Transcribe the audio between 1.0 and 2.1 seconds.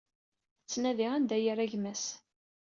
anda i yerra gma-s.